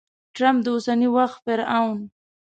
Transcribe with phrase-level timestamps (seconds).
[0.35, 1.99] ټرمپ د اوسني وخت فرعون!